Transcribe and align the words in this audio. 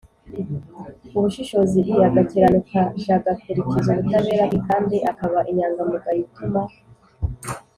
Ubushishozi 1.17 1.79
i 1.93 1.95
agakiranuka 2.07 2.79
j 3.01 3.03
agakurikiza 3.17 3.89
ubutabera 3.93 4.43
k 4.51 4.53
kandi 4.67 4.95
akaba 5.11 5.39
inyangamugayo 5.51 6.19
ituma 6.25 6.61